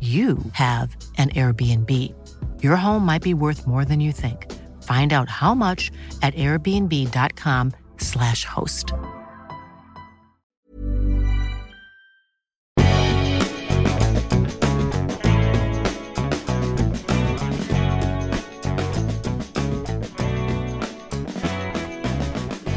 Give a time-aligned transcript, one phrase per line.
[0.00, 2.14] you have an Airbnb.
[2.62, 4.50] Your home might be worth more than you think.
[4.82, 5.90] Find out how much
[6.22, 8.94] at airbnb.com/slash host.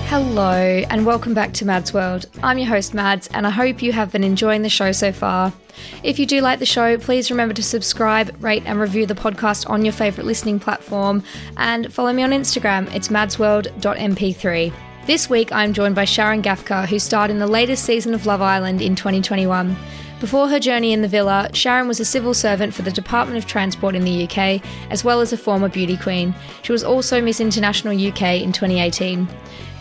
[0.07, 2.25] Hello, and welcome back to Mads World.
[2.43, 5.53] I'm your host, Mads, and I hope you have been enjoying the show so far.
[6.03, 9.69] If you do like the show, please remember to subscribe, rate, and review the podcast
[9.69, 11.23] on your favourite listening platform,
[11.55, 12.93] and follow me on Instagram.
[12.93, 14.73] It's madsworld.mp3.
[15.05, 18.41] This week, I'm joined by Sharon Gaffka, who starred in the latest season of Love
[18.41, 19.77] Island in 2021.
[20.23, 23.45] Before her journey in the villa, Sharon was a civil servant for the Department of
[23.45, 26.33] Transport in the UK, as well as a former beauty queen.
[26.61, 29.27] She was also Miss International UK in 2018.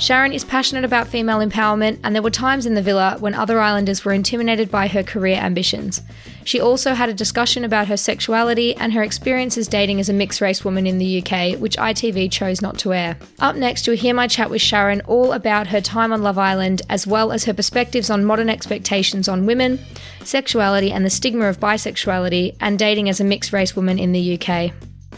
[0.00, 3.60] Sharon is passionate about female empowerment, and there were times in the villa when other
[3.60, 6.02] islanders were intimidated by her career ambitions.
[6.44, 10.40] She also had a discussion about her sexuality and her experiences dating as a mixed
[10.40, 13.18] race woman in the UK, which ITV chose not to air.
[13.40, 16.82] Up next, you'll hear my chat with Sharon all about her time on Love Island,
[16.88, 19.78] as well as her perspectives on modern expectations on women,
[20.24, 24.34] sexuality, and the stigma of bisexuality, and dating as a mixed race woman in the
[24.38, 24.72] UK.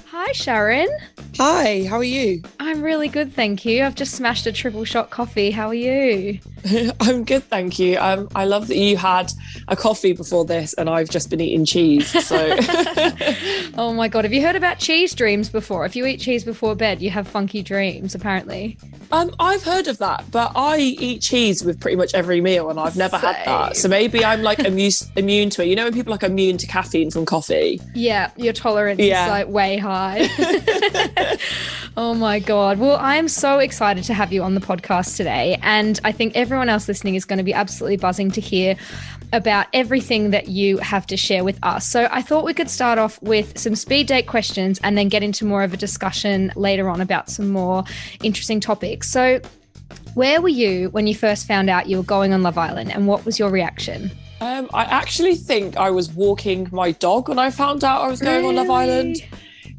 [0.06, 0.88] Hi, Sharon.
[1.38, 2.42] Hi, how are you?
[2.60, 3.84] I'm really good, thank you.
[3.84, 5.50] I've just smashed a triple shot coffee.
[5.50, 6.38] How are you?
[7.00, 7.98] I'm good, thank you.
[7.98, 9.30] Um, I love that you had
[9.68, 12.08] a coffee before this and I've just been eating cheese.
[12.26, 12.36] So
[13.76, 15.84] Oh my god, have you heard about cheese dreams before?
[15.84, 18.78] If you eat cheese before bed, you have funky dreams, apparently.
[19.12, 22.80] um, I've heard of that, but I eat cheese with pretty much every meal and
[22.80, 23.76] I've never had that.
[23.76, 25.68] So maybe I'm like immune, immune to it.
[25.68, 27.80] You know when people are like immune to caffeine from coffee?
[27.94, 29.24] Yeah, your tolerance Yeah.
[29.26, 30.28] is like way high.
[31.96, 32.78] Oh my God.
[32.78, 35.58] Well, I'm so excited to have you on the podcast today.
[35.62, 38.76] And I think everyone else listening is going to be absolutely buzzing to hear
[39.32, 41.86] about everything that you have to share with us.
[41.88, 45.22] So I thought we could start off with some speed date questions and then get
[45.22, 47.84] into more of a discussion later on about some more
[48.22, 49.10] interesting topics.
[49.10, 49.40] So,
[50.14, 53.06] where were you when you first found out you were going on Love Island and
[53.06, 54.10] what was your reaction?
[54.40, 58.20] Um, I actually think I was walking my dog when I found out I was
[58.20, 59.24] going on Love Island.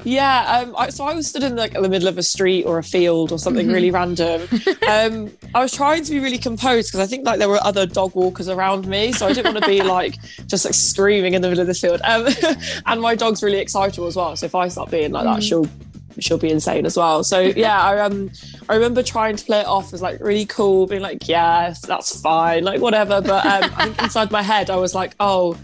[0.04, 2.78] Yeah, um, I, so I was stood in like the middle of a street or
[2.78, 4.42] a field or something really random.
[4.88, 7.86] Um, I was trying to be really composed because I think like there were other
[7.86, 11.42] dog walkers around me, so I didn't want to be like just like screaming in
[11.42, 12.00] the middle of the field.
[12.04, 12.28] Um,
[12.86, 15.68] and my dog's really excitable as well, so if I start being like that, she'll
[16.18, 17.24] she'll be insane as well.
[17.24, 18.30] So yeah, I um
[18.68, 22.20] I remember trying to play it off as like really cool, being like, yes, that's
[22.20, 23.20] fine, like whatever.
[23.20, 25.56] But um, I think inside my head, I was like, oh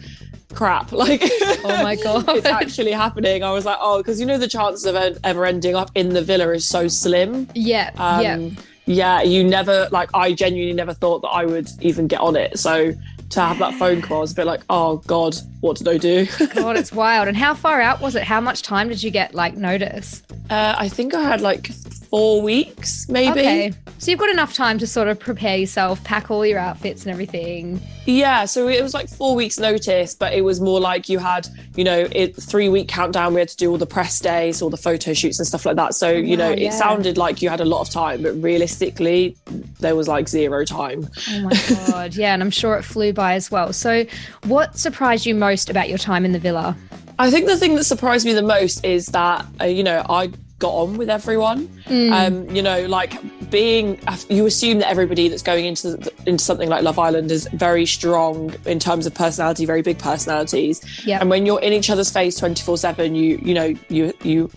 [0.54, 1.22] crap, like
[1.64, 2.24] Oh my God.
[2.30, 3.42] it's actually happening.
[3.42, 6.22] I was like, oh, because you know the chances of ever ending up in the
[6.22, 7.48] villa is so slim.
[7.54, 8.48] Yeah, Um, yeah.
[8.86, 10.10] yeah, you never like.
[10.14, 12.58] I genuinely never thought that I would even get on it.
[12.58, 12.92] So
[13.30, 15.96] to have that phone call, I was a bit like, oh god, what did I
[15.96, 16.26] do?
[16.54, 17.28] God, it's wild.
[17.28, 18.24] And how far out was it?
[18.24, 20.22] How much time did you get like notice?
[20.50, 21.70] uh, I think I had like
[22.12, 23.40] four weeks, maybe.
[23.40, 23.72] Okay.
[23.96, 27.10] So you've got enough time to sort of prepare yourself, pack all your outfits and
[27.10, 27.80] everything.
[28.04, 31.48] Yeah, so it was like four weeks notice, but it was more like you had,
[31.74, 33.32] you know, it three week countdown.
[33.32, 35.76] We had to do all the press days, all the photo shoots and stuff like
[35.76, 35.94] that.
[35.94, 39.34] So you know, Wow, it sounded like you had a lot of time, but realistically,
[39.80, 41.08] there was like zero time.
[41.30, 42.14] Oh my God.
[42.14, 42.34] yeah.
[42.34, 43.72] And I'm sure it flew by as well.
[43.72, 44.04] So
[44.44, 46.76] what surprised you most about your time in the villa?
[47.18, 50.30] I think the thing that surprised me the most is that uh, you know I
[50.62, 51.68] got on with everyone.
[52.12, 53.18] Um, you know, like
[53.50, 53.98] being
[54.30, 58.54] you assume that everybody that's going into into something like Love Island is very strong
[58.64, 60.80] in terms of personality, very big personalities.
[61.04, 61.20] Yep.
[61.20, 64.50] And when you're in each other's face twenty four seven, you you know you you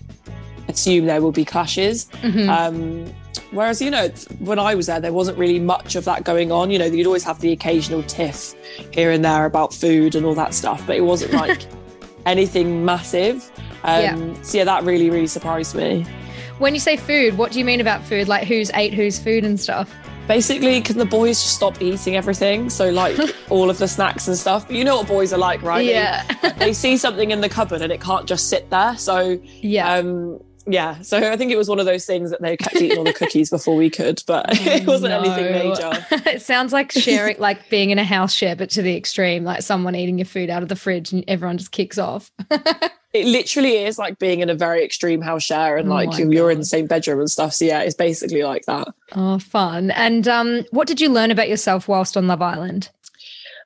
[0.68, 2.07] assume there will be clashes.
[2.50, 3.12] Um,
[3.50, 4.07] whereas you know
[4.40, 6.69] when I was there, there wasn't really much of that going on.
[6.69, 8.54] You know, you'd always have the occasional tiff
[8.94, 11.66] here and there about food and all that stuff, but it wasn't like
[12.28, 13.52] anything massive.
[13.86, 14.42] Um, Yeah.
[14.42, 16.06] So yeah, that really, really surprised me.
[16.58, 18.28] When you say food, what do you mean about food?
[18.28, 19.94] Like who's ate whose food and stuff?
[20.28, 22.70] Basically, can the boys just stop eating everything?
[22.70, 23.18] So like
[23.50, 24.68] all of the snacks and stuff.
[24.68, 25.86] But you know what boys are like, right?
[25.86, 26.24] Yeah.
[26.58, 28.98] They, see something in the cupboard and it can't just sit there.
[28.98, 29.94] So yeah.
[29.94, 31.02] um, yeah.
[31.02, 33.14] So I think it was one of those things that they kept eating all the
[33.14, 36.06] cookies before we could, but it wasn't anything major.
[36.26, 39.62] it sounds like sharing, like being in a house share, but to the extreme, like
[39.62, 42.31] someone eating your food out of the fridge and everyone just kicks off.
[43.16, 46.52] It literally is like being in a very extreme house share and Oh like you're
[46.52, 47.54] in the same bedroom and stuff.
[47.54, 48.90] So yeah, it's basically like that.
[49.14, 49.92] oh, fun.
[49.92, 52.90] And um, what did you learn about yourself whilst on Love Island?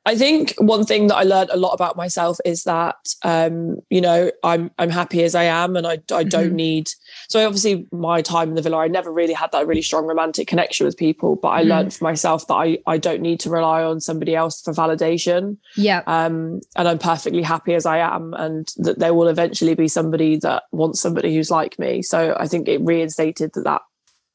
[0.09, 4.01] I think one thing that I learned a lot about myself is that um, you
[4.01, 6.63] know I'm I'm happy as I am, and I I don't Mhm.
[6.65, 6.87] need.
[7.29, 10.47] So obviously, my time in the villa, I never really had that really strong romantic
[10.47, 11.67] connection with people, but I Mhm.
[11.69, 15.57] learned for myself that I I don't need to rely on somebody else for validation,
[15.77, 16.01] Yeah.
[16.07, 20.37] um, and I'm perfectly happy as I am, and that there will eventually be somebody
[20.37, 22.01] that wants somebody who's like me.
[22.01, 23.81] So I think it reinstated that that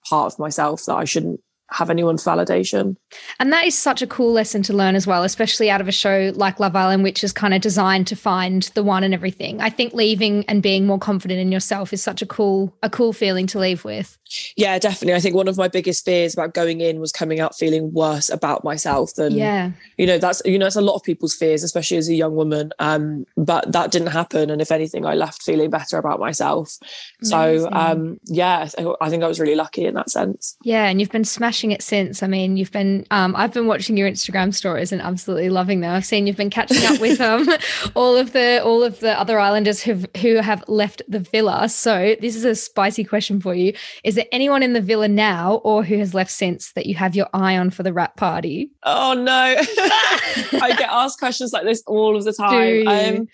[0.08, 1.40] part of myself that I shouldn't
[1.70, 2.96] have anyone's validation.
[3.40, 5.92] And that is such a cool lesson to learn as well, especially out of a
[5.92, 9.60] show like Love Island, which is kind of designed to find the one and everything.
[9.60, 13.12] I think leaving and being more confident in yourself is such a cool, a cool
[13.12, 14.18] feeling to leave with.
[14.56, 15.14] Yeah, definitely.
[15.14, 18.28] I think one of my biggest fears about going in was coming out feeling worse
[18.28, 19.70] about myself than Yeah.
[19.96, 22.34] you know, that's you know, it's a lot of people's fears, especially as a young
[22.34, 22.70] woman.
[22.78, 24.50] Um, but that didn't happen.
[24.50, 26.76] And if anything, I left feeling better about myself.
[27.22, 27.72] So Amazing.
[27.72, 30.56] um yeah, I- I think I was really lucky in that sense.
[30.62, 32.22] Yeah, and you've been smashing it since.
[32.22, 35.94] I mean, you've been um I've been watching your Instagram stories and absolutely loving them.
[35.94, 37.48] I've seen you've been catching up with um
[37.94, 41.68] all of the all of the other islanders who who have left the villa.
[41.68, 43.74] So, this is a spicy question for you.
[44.02, 47.14] Is there anyone in the villa now or who has left since that you have
[47.14, 48.70] your eye on for the wrap party?
[48.82, 49.32] Oh no.
[50.60, 52.74] I get asked questions like this all of the time.
[52.74, 52.88] you?
[52.88, 53.28] Um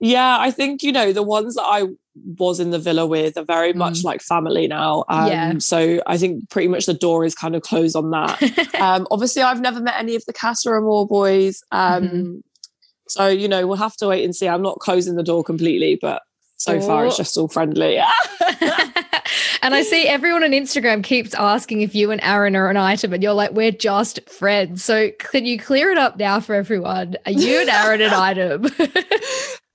[0.00, 1.84] yeah, I think, you know, the ones that I
[2.36, 4.04] was in the villa with are very much Mm.
[4.04, 5.04] like family now.
[5.08, 5.58] Um, Yeah.
[5.58, 8.74] So I think pretty much the door is kind of closed on that.
[8.80, 11.62] um, obviously, I've never met any of the Casa Amor boys.
[11.72, 12.40] Um, Mhm.
[13.08, 14.48] So, you know, we'll have to wait and see.
[14.48, 16.22] I'm not closing the door completely, but
[16.58, 17.18] so far it's Oh.
[17.18, 17.98] just all friendly.
[19.62, 23.12] and I see everyone on Instagram keeps asking if you and Aaron are an item,
[23.12, 24.84] and you're like, we're just friends.
[24.84, 27.16] So can you clear it up now for everyone?
[27.26, 28.66] Are you and Aaron an item?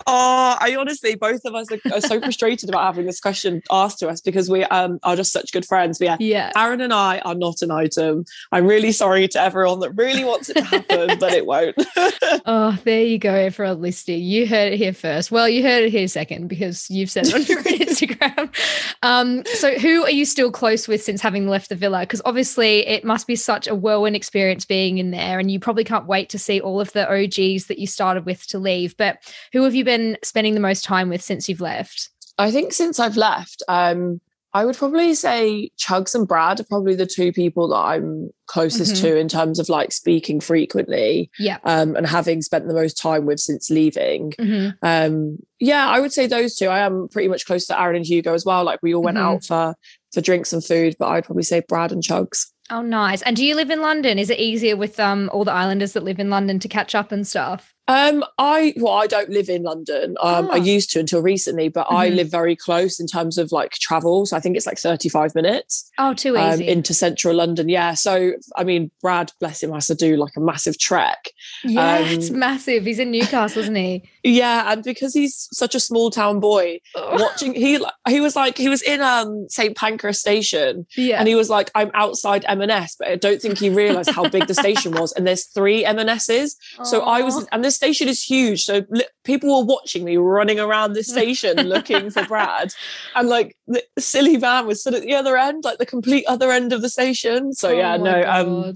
[0.08, 4.00] Oh, I honestly, both of us are, are so frustrated about having this question asked
[4.00, 6.00] to us because we um, are just such good friends.
[6.00, 6.52] But yeah, yeah.
[6.56, 8.26] Aaron and I are not an item.
[8.52, 11.76] I'm really sorry to everyone that really wants it to happen, but it won't.
[12.46, 14.22] Oh, there you go, everyone listening.
[14.22, 15.32] You heard it here first.
[15.32, 18.54] Well, you heard it here second because you've said it on your Instagram.
[19.02, 22.02] Um, so, who are you still close with since having left the villa?
[22.02, 25.84] Because obviously, it must be such a whirlwind experience being in there, and you probably
[25.84, 28.98] can't wait to see all of the OGs that you started with to leave.
[28.98, 29.20] But
[29.54, 29.93] who have you been
[30.24, 32.10] spending the most time with since you've left?
[32.38, 34.20] I think since I've left, um,
[34.56, 38.94] I would probably say Chuggs and Brad are probably the two people that I'm closest
[38.96, 39.02] Mhm.
[39.02, 41.58] to in terms of like speaking frequently Yeah.
[41.64, 44.32] um, and having spent the most time with since leaving.
[44.40, 44.76] Mhm.
[44.84, 46.68] Um, yeah, I would say those two.
[46.68, 48.64] I am pretty much close to Aaron and Hugo as well.
[48.64, 49.22] Like we all went Mhm.
[49.22, 49.76] out for
[50.14, 52.46] for drinks and food, but I'd probably say Brad and Chuggs.
[52.70, 53.24] Oh, nice.
[53.24, 54.20] And do you live in London?
[54.20, 57.12] Is it easier with um all the islanders that live in London to catch up
[57.12, 57.73] and stuff?
[57.88, 60.16] Um, I well, I don't live in London.
[60.22, 60.64] Um, I Ah.
[60.64, 62.16] used to until recently, but I Mhm.
[62.16, 64.26] live very close in terms of like travel.
[64.26, 66.68] So I think it's like 35 minutes Oh, too um, easy.
[66.68, 67.68] into central London.
[67.68, 67.94] Yeah.
[67.94, 71.30] So I mean, Brad, bless him, has to do like a massive trek.
[71.66, 72.86] yeah, it's um, massive.
[72.86, 74.04] He's in Newcastle, isn't he?
[74.24, 78.70] Yeah, and because he's such a small town boy, watching he he was like he
[78.70, 81.20] was in um St Pancras station yeah.
[81.20, 84.48] and he was like I'm outside M&S, but I don't think he realized how big
[84.48, 85.12] the station was.
[85.14, 86.58] And there's three M&S's.
[86.84, 88.64] So I was, and this station is huge.
[88.64, 92.74] So li- people were watching me running around this station looking for Brad,
[93.16, 96.52] and like the silly van was stood at the other end, like the complete other
[96.52, 97.54] end of the station.
[97.54, 98.76] So yeah, Oh my no, um,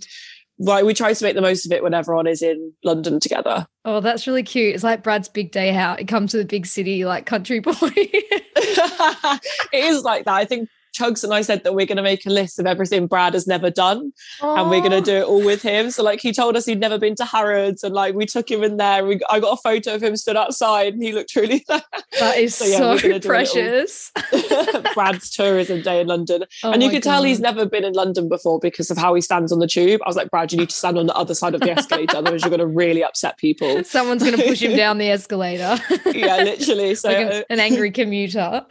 [0.60, 3.68] Right, we try to make the most of it when everyone is in London together.
[3.86, 4.74] Oh, that's really cute.
[4.74, 6.00] It's like Brad's big day out.
[6.00, 7.74] It comes to the big city like country boy.
[7.94, 9.42] it
[9.74, 10.34] is like that.
[10.34, 13.08] I think Chuggs and I said that we're going to make a list of everything
[13.08, 14.12] Brad has never done.
[14.42, 15.92] and we're going to do it all with him.
[15.92, 18.64] So like he told us he'd never been to Harrods and like we took him
[18.64, 19.06] in there.
[19.06, 21.66] We, I got a photo of him stood outside and he looked really
[22.20, 24.12] That is So, yeah, so we're gonna do precious.
[24.94, 26.44] Brad's tourism day in London.
[26.64, 29.14] Oh and you my can tell he's never been in London before because of how
[29.14, 30.02] he stands on the tube.
[30.06, 32.18] I was like, Brad, you need to stand on the other side of the escalator,
[32.18, 33.84] otherwise you're going to really upset people.
[33.84, 35.78] Someone's going to push him down the escalator.
[36.08, 36.96] yeah, literally.
[36.96, 38.66] So like a- an angry commuter.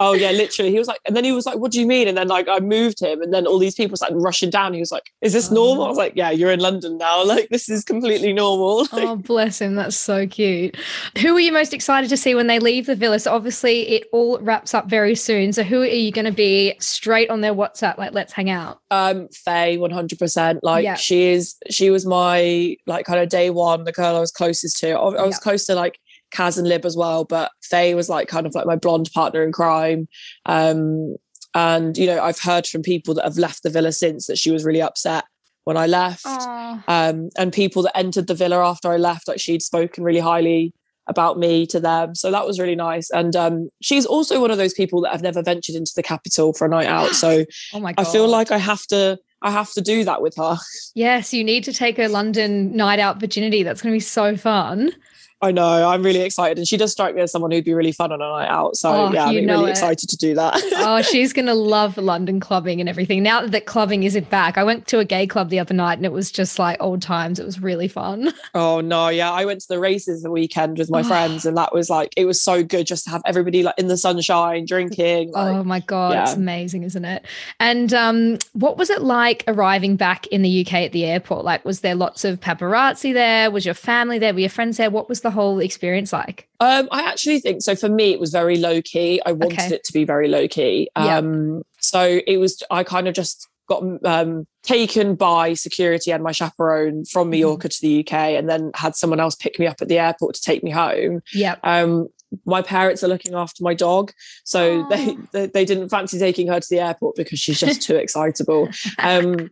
[0.00, 0.70] Oh yeah, literally.
[0.70, 2.08] He was like, and then he was was like, what do you mean?
[2.08, 4.74] And then like I moved him and then all these people started rushing down.
[4.74, 5.84] He was like, is this normal?
[5.84, 7.24] I was like, yeah, you're in London now.
[7.36, 8.86] Like this is completely normal.
[8.92, 9.74] oh, bless him.
[9.74, 10.76] That's so cute.
[11.18, 13.18] Who are you most excited to see when they leave the villa?
[13.18, 15.52] So obviously it all wraps up very soon.
[15.52, 17.98] So who are you going to be straight on their WhatsApp?
[17.98, 18.78] Like, let's hang out.
[18.90, 20.60] Um, Faye, 100%.
[20.62, 20.94] Like yeah.
[20.94, 24.78] she is, she was my like kind of day one, the girl I was closest
[24.80, 24.90] to.
[24.92, 25.42] I, I was yeah.
[25.42, 25.98] close to like
[26.32, 29.42] Kaz and Lib as well, but Faye was like kind of like my blonde partner
[29.42, 30.08] in crime.
[30.46, 31.16] Um,
[31.56, 34.50] and you know, I've heard from people that have left the villa since that she
[34.50, 35.24] was really upset
[35.64, 36.26] when I left.
[36.26, 40.74] Um, and people that entered the villa after I left, like she'd spoken really highly
[41.06, 42.14] about me to them.
[42.14, 43.10] So that was really nice.
[43.10, 46.52] And um, she's also one of those people that have never ventured into the capital
[46.52, 47.14] for a night out.
[47.14, 48.06] So oh my God.
[48.06, 50.58] I feel like I have to I have to do that with her.
[50.94, 53.62] Yes, you need to take a London night out virginity.
[53.62, 54.92] That's going to be so fun.
[55.42, 55.86] I know.
[55.86, 56.56] I'm really excited.
[56.56, 58.74] And she does strike me as someone who'd be really fun on a night out.
[58.76, 59.70] So oh, yeah, I'm really it.
[59.70, 60.54] excited to do that.
[60.76, 63.22] oh, she's gonna love London clubbing and everything.
[63.22, 64.56] Now that clubbing isn't back.
[64.56, 67.02] I went to a gay club the other night and it was just like old
[67.02, 67.38] times.
[67.38, 68.32] It was really fun.
[68.54, 69.30] Oh no, yeah.
[69.30, 72.24] I went to the races the weekend with my friends and that was like it
[72.24, 75.32] was so good just to have everybody like in the sunshine, drinking.
[75.32, 76.22] Like, oh my God, yeah.
[76.22, 77.26] it's amazing, isn't it?
[77.60, 81.44] And um, what was it like arriving back in the UK at the airport?
[81.44, 83.50] Like, was there lots of paparazzi there?
[83.50, 84.32] Was your family there?
[84.32, 84.90] Were your friends there?
[84.90, 86.48] What was the whole experience like?
[86.60, 87.74] Um, I actually think so.
[87.74, 89.20] For me, it was very low key.
[89.26, 89.74] I wanted okay.
[89.74, 90.88] it to be very low key.
[90.94, 92.62] Um, So it was.
[92.70, 97.40] I kind of just got um, taken by security and my chaperone from mm-hmm.
[97.40, 100.36] Mallorca to the UK, and then had someone else pick me up at the airport
[100.36, 101.22] to take me home.
[101.34, 101.56] Yeah.
[101.64, 102.06] Um,
[102.44, 104.12] my parents are looking after my dog,
[104.44, 107.96] so they, they, they didn't fancy taking her to the airport because she's just too
[108.04, 108.68] excitable.
[108.98, 109.50] Um,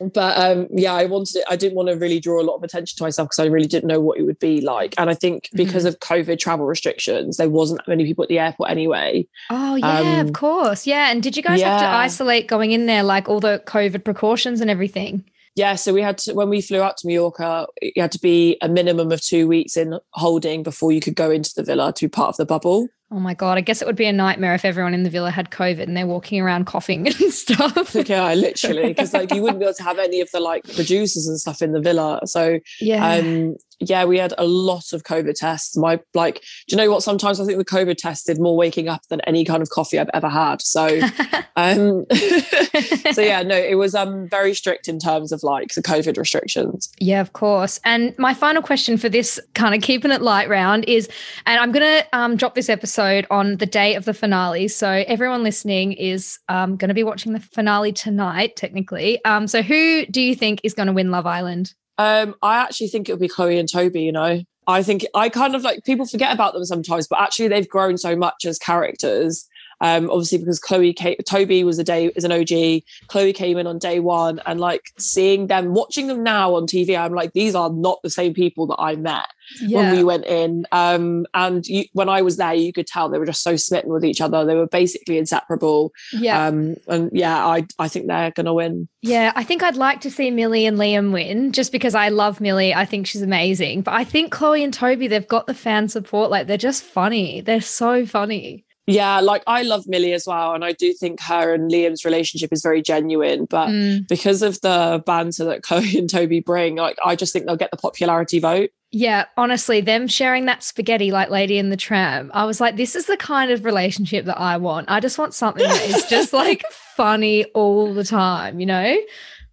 [0.00, 1.42] but um, yeah, I wanted.
[1.48, 3.66] I didn't want to really draw a lot of attention to myself because I really
[3.66, 4.94] didn't know what it would be like.
[4.98, 5.88] And I think because mm-hmm.
[5.88, 9.26] of COVID travel restrictions, there wasn't many people at the airport anyway.
[9.50, 11.10] Oh yeah, um, of course, yeah.
[11.10, 11.70] And did you guys yeah.
[11.70, 15.24] have to isolate going in there, like all the COVID precautions and everything?
[15.56, 18.58] Yeah, so we had to when we flew out to Mallorca, you had to be
[18.60, 22.04] a minimum of two weeks in holding before you could go into the villa to
[22.04, 22.88] be part of the bubble.
[23.08, 23.56] Oh my god!
[23.56, 25.96] I guess it would be a nightmare if everyone in the villa had COVID and
[25.96, 27.94] they're walking around coughing and stuff.
[27.94, 31.28] yeah, literally, because like you wouldn't be able to have any of the like producers
[31.28, 32.20] and stuff in the villa.
[32.24, 35.76] So yeah, um, yeah, we had a lot of COVID tests.
[35.76, 37.02] My like, do you know what?
[37.02, 39.98] Sometimes I think the COVID test did more waking up than any kind of coffee
[39.98, 40.62] I've ever had.
[40.62, 40.86] So,
[41.56, 42.06] um,
[43.12, 46.90] so yeah, no, it was um very strict in terms of like the COVID restrictions.
[46.98, 47.78] Yeah, of course.
[47.84, 51.08] And my final question for this kind of keeping it light round is,
[51.44, 54.68] and I'm gonna um drop this episode on the day of the finale.
[54.68, 59.22] So everyone listening is um going to be watching the finale tonight, technically.
[59.24, 61.74] Um, so who do you think is going to win Love Island?
[61.98, 64.42] Um, I actually think it would be Chloe and Toby, you know.
[64.66, 67.96] I think I kind of like people forget about them sometimes, but actually they've grown
[67.96, 69.46] so much as characters
[69.80, 72.82] um, obviously because Chloe, came, Toby was a day is an OG.
[73.08, 76.98] Chloe came in on day one, and like seeing them, watching them now on TV,
[76.98, 79.26] I'm like, these are not the same people that I met
[79.60, 79.78] yeah.
[79.78, 80.66] when we went in.
[80.72, 83.92] Um, and you, when I was there, you could tell they were just so smitten
[83.92, 84.44] with each other.
[84.44, 85.92] They were basically inseparable.
[86.12, 86.46] Yeah.
[86.46, 88.88] Um, and yeah, I I think they're gonna win.
[89.02, 92.40] Yeah, I think I'd like to see Millie and Liam win, just because I love
[92.40, 92.74] Millie.
[92.74, 93.82] I think she's amazing.
[93.82, 96.30] But I think Chloe and Toby, they've got the fan support.
[96.30, 97.40] Like they're just funny.
[97.40, 98.65] They're so funny.
[98.86, 100.54] Yeah, like I love Millie as well.
[100.54, 103.46] And I do think her and Liam's relationship is very genuine.
[103.46, 104.06] But mm.
[104.08, 107.70] because of the banter that Chloe and Toby bring, like I just think they'll get
[107.70, 108.70] the popularity vote.
[108.92, 112.94] Yeah, honestly, them sharing that spaghetti like Lady in the Tramp, I was like, this
[112.94, 114.88] is the kind of relationship that I want.
[114.88, 118.96] I just want something that is just like funny all the time, you know?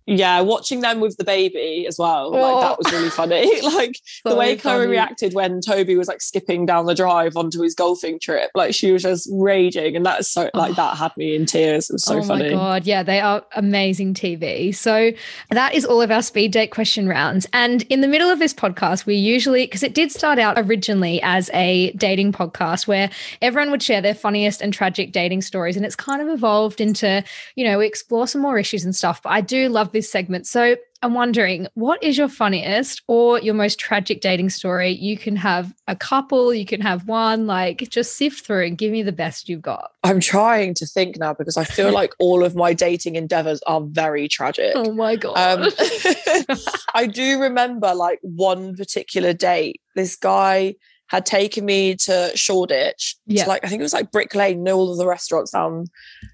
[0.05, 2.75] Yeah, watching them with the baby as well, like that oh.
[2.77, 3.61] was really funny.
[3.75, 7.61] like so the way Chloe reacted when Toby was like skipping down the drive onto
[7.61, 10.57] his golfing trip, like she was just raging, and that's so oh.
[10.57, 11.89] like that had me in tears.
[11.89, 12.49] It was so oh funny.
[12.49, 14.75] Oh my god, yeah, they are amazing TV.
[14.75, 15.11] So
[15.51, 17.47] that is all of our speed date question rounds.
[17.53, 21.21] And in the middle of this podcast, we usually because it did start out originally
[21.23, 23.09] as a dating podcast where
[23.41, 27.23] everyone would share their funniest and tragic dating stories, and it's kind of evolved into
[27.55, 29.21] you know we explore some more issues and stuff.
[29.23, 30.45] But I do love this segment.
[30.45, 34.91] So I'm wondering, what is your funniest or your most tragic dating story?
[34.91, 38.91] You can have a couple, you can have one, like just sift through and give
[38.91, 39.91] me the best you've got.
[40.03, 43.81] I'm trying to think now because I feel like all of my dating endeavors are
[43.81, 44.73] very tragic.
[44.75, 45.37] Oh my God.
[45.37, 45.71] Um,
[46.93, 50.75] I do remember like one particular date, this guy
[51.13, 53.17] had taken me to Shoreditch.
[53.27, 53.45] Yeah.
[53.45, 55.85] like I think it was like Brick Lane, know all of the restaurants down,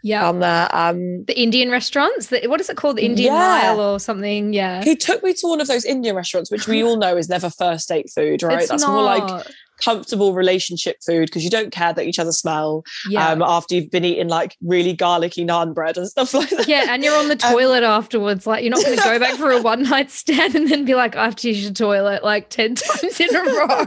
[0.03, 0.21] yeah.
[0.21, 0.69] down there.
[0.71, 2.27] Um the Indian restaurants.
[2.27, 2.95] The, what is it called?
[2.95, 3.73] The Indian yeah.
[3.73, 4.53] Mile or something.
[4.53, 4.81] Yeah.
[4.81, 7.49] He took me to one of those Indian restaurants, which we all know is never
[7.49, 8.59] first date food, right?
[8.61, 8.93] It's That's not.
[8.93, 9.45] more like
[9.81, 13.29] comfortable relationship food because you don't care that each other smell Yeah.
[13.29, 16.67] um, after you've been eating like really garlicky naan bread and stuff like that.
[16.67, 18.47] yeah, and you're on the Um, toilet afterwards.
[18.47, 20.95] Like you're not going to go back for a one night stand and then be
[20.95, 23.85] like, I have to use your toilet like ten times in a row.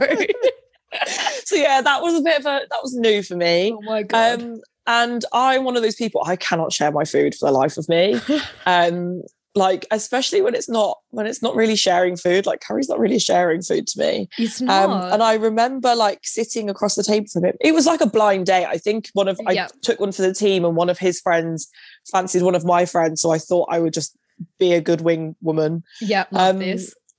[1.45, 3.73] so yeah, that was a bit of a that was new for me.
[3.73, 7.47] oh my Um, and I'm one of those people I cannot share my food for
[7.47, 8.19] the life of me.
[8.65, 9.21] um,
[9.55, 12.45] like especially when it's not when it's not really sharing food.
[12.45, 14.27] Like curry's not really sharing food to me.
[14.37, 14.89] it's not.
[14.89, 17.55] Um, and I remember like sitting across the table from him.
[17.61, 18.65] It was like a blind date.
[18.65, 19.65] I think one of Yeah.
[19.65, 21.69] I took one for the team, and one of his friends
[22.11, 23.21] fancied one of my friends.
[23.21, 24.17] So I thought I would just
[24.59, 25.83] be a good wing woman.
[26.01, 26.61] yeah, um.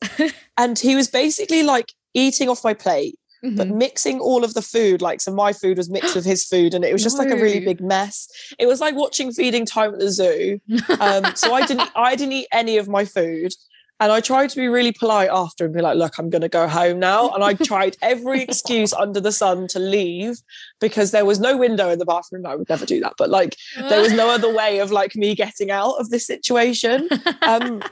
[0.59, 3.19] And he was basically like eating off my plate,
[3.57, 3.77] but Mhm.
[3.77, 5.03] mixing all of the food.
[5.03, 7.37] Like so, my food was mixed with his food, and it was just like a
[7.37, 8.29] really big mess.
[8.59, 10.61] It was like watching feeding time at the zoo.
[11.01, 13.53] Um, so I didn't I didn't eat any of my food.
[14.01, 16.49] And I tried to be really polite after and be like, look, I'm going to
[16.49, 17.31] go home now.
[17.31, 20.39] And I tried every excuse under the sun to leave
[20.81, 22.45] because there was no window in the bathroom.
[22.45, 23.13] I would never do that.
[23.17, 23.57] But like,
[23.89, 27.09] there was no other way of like me getting out of this situation.
[27.43, 27.83] Um,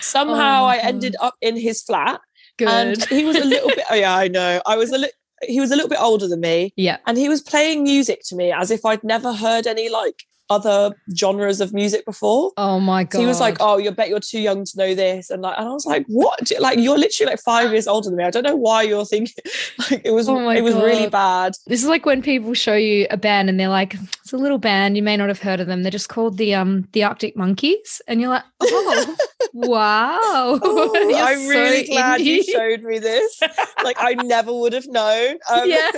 [0.00, 2.20] somehow Oh I ended up in his flat
[2.56, 2.68] Good.
[2.68, 4.60] and he was a little bit, oh, yeah, I know.
[4.66, 6.98] I was a little, he was a little bit older than me yeah.
[7.06, 10.94] and he was playing music to me as if I'd never heard any like other
[11.16, 12.52] genres of music before.
[12.56, 13.12] Oh my god.
[13.14, 15.58] So he was like, "Oh, you bet you're too young to know this," and like,
[15.58, 16.50] and I was like, "What?
[16.60, 18.24] Like, you're literally like five years older than me.
[18.24, 19.34] I don't know why you're thinking
[19.90, 20.28] like it was.
[20.28, 21.54] Oh it was really bad.
[21.66, 24.58] This is like when people show you a band and they're like, it's a little
[24.58, 25.82] band, you may not have heard of them.
[25.82, 28.00] They're just called the um the Arctic Monkeys.
[28.08, 29.16] And you're like, oh
[29.52, 30.18] wow.
[30.62, 33.40] Oh, I'm really so glad you showed me this.
[33.82, 35.36] like, I never would have known.
[35.50, 35.90] Um, Yeah.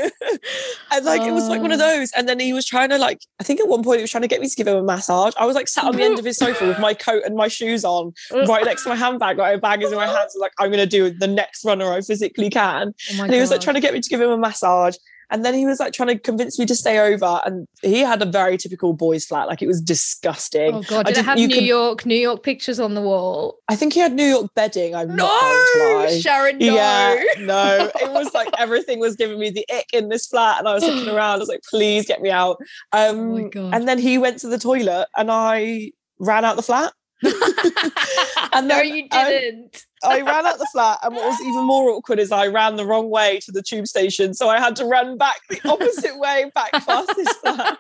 [0.93, 1.99] and like, it was like one of Oh.
[1.99, 2.11] those.
[2.12, 4.23] And then he was trying to like, I think at one point he was trying
[4.23, 5.33] to get me to give him a massage.
[5.37, 7.49] I was like sat on the end of his sofa with my coat and my
[7.49, 9.38] shoes on, right next to my handbag.
[9.38, 10.37] Like, my bag is in my hands.
[10.38, 12.95] Like, I'm going to do the next runner I physically can.
[13.19, 14.97] Oh and he was like trying to get me to give him a massage.
[15.30, 17.40] And then he was like trying to convince me to stay over.
[17.45, 19.49] And he had a very typical boys' flat.
[19.49, 20.73] Like it was disgusting.
[20.75, 23.59] Oh god, I did it have New could- York, New York pictures on the wall?
[23.68, 24.95] I think he had New York bedding.
[24.95, 26.18] I'm not No, lie.
[26.21, 26.75] Sharon, no.
[26.75, 27.90] Yeah, no.
[28.00, 30.59] It was like everything was giving me the ick in this flat.
[30.61, 31.37] And I was looking around.
[31.37, 32.56] I was like, please get me out.
[32.92, 33.75] Um, Oh my God.
[33.75, 36.93] And then he went to the toilet and I ran out the flat.
[37.23, 39.85] And no, you didn't.
[40.05, 42.85] I ran out the flat, and what was even more awkward is I ran the
[42.85, 46.50] wrong way to the tube station, so I had to run back the opposite way
[46.55, 47.79] back past his flat.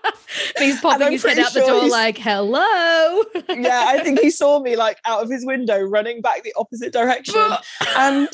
[0.58, 3.22] He's popping his head out the door like, hello.
[3.48, 6.92] Yeah, I think he saw me like out of his window running back the opposite
[6.92, 7.40] direction,
[7.96, 8.28] and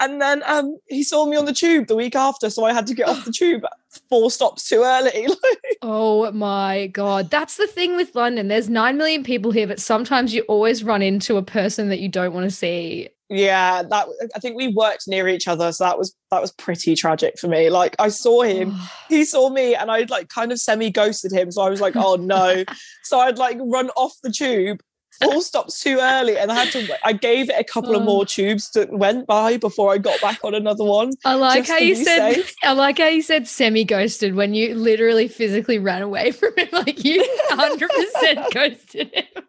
[0.00, 2.86] and then um, he saw me on the tube the week after, so I had
[2.88, 3.64] to get off the tube
[4.08, 5.28] four stops too early.
[5.82, 7.30] Oh my god.
[7.30, 8.48] That's the thing with London.
[8.48, 12.08] There's 9 million people here, but sometimes you always run into a person that you
[12.10, 13.08] don't want to see.
[13.30, 16.94] yeah, that I think we worked near each other, so that was that was pretty
[16.96, 17.70] tragic for me.
[17.70, 18.74] Like I saw him.
[19.08, 21.50] he saw me and I'd like kind of semi ghosted him.
[21.50, 22.64] So I was like, oh no.
[23.04, 24.82] so I'd like run off the tube,
[25.22, 26.36] four stops too early.
[26.38, 28.04] And I had to, I gave it a couple of Oh.
[28.04, 31.12] more tubes that went by before I got back on another one.
[31.24, 32.54] I like how you said safe.
[32.62, 36.68] I like how you said semi ghosted when you literally physically ran away from him.
[36.72, 39.44] Like you 100% ghosted him.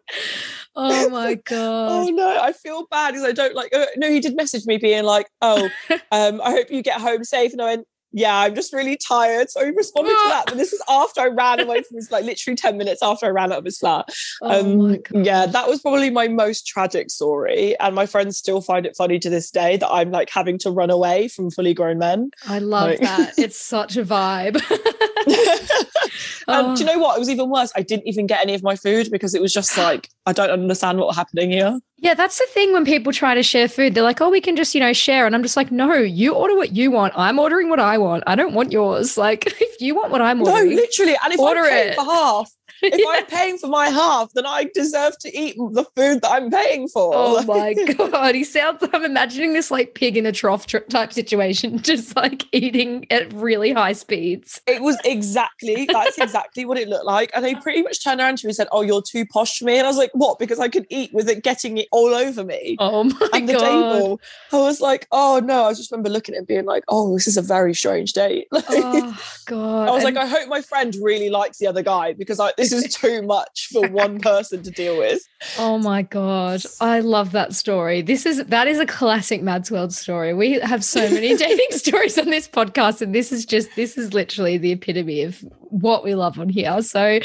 [0.74, 1.88] Oh my god.
[1.92, 4.78] Oh no, I feel bad because I don't like, uh, no, he did message me
[4.78, 5.68] being like, oh,
[6.12, 7.52] um, I hope you get home safe.
[7.52, 9.50] And I went, yeah, I'm just really tired.
[9.50, 10.44] So he responded to that.
[10.46, 13.30] But this is after I ran away from his, like literally 10 minutes after I
[13.30, 14.08] ran out of his flat.
[14.42, 15.16] Oh my god.
[15.16, 17.78] Um, yeah, that was probably my most tragic story.
[17.80, 20.70] And my friends still find it funny to this day that I'm like having to
[20.70, 22.30] run away from fully grown men.
[22.48, 23.38] I love Like- that.
[23.38, 24.60] It's such a vibe.
[26.48, 26.94] and do you Oh.
[26.94, 27.16] know what?
[27.16, 27.72] It was even worse.
[27.76, 30.50] I didn't even get any of my food because it was just like, I don't
[30.50, 31.78] understand what's happening here.
[31.98, 33.94] Yeah, that's the thing when people try to share food.
[33.94, 35.24] They're like, oh, we can just, you know, share.
[35.24, 37.12] And I'm just like, no, you order what you want.
[37.16, 38.24] I'm ordering what I want.
[38.26, 39.16] I don't want yours.
[39.22, 41.14] Like, if you want what I'm ordering, No, literally.
[41.24, 41.94] And if Order I'm paying it.
[41.94, 42.50] for half,
[42.82, 43.04] if Yeah.
[43.08, 46.88] I'm paying for my half, then I deserve to eat the food that I'm paying
[46.88, 47.12] for.
[47.14, 48.82] Oh my god, he sounds.
[48.82, 53.06] Like I'm imagining this like pig in a trough tr- type situation, just like eating
[53.10, 54.60] at really high speeds.
[54.66, 57.30] It was exactly that's exactly what it looked like.
[57.34, 59.64] And they pretty much turned around to me and said, Oh, you're too posh for
[59.64, 59.78] me.
[59.78, 60.38] And I was like, What?
[60.38, 62.76] Because I could eat with it getting it all over me.
[62.78, 63.60] Oh my and the god!
[63.60, 64.20] table.
[64.52, 65.64] I was like, oh no.
[65.64, 68.48] I just remember looking at and being like, oh, this is a very strange date.
[68.50, 69.88] Like, Oh god!
[69.88, 72.52] I was And- like, I hope my friend really likes the other guy because I,
[72.56, 75.22] this is too much for one person to deal with.
[75.58, 78.02] oh my god, I love that story.
[78.02, 80.34] This is that is a classic Mads World story.
[80.34, 84.14] We have so many dating stories on this podcast, and this is just this is
[84.14, 86.82] literally the epitome of what we love on here.
[86.82, 87.18] So,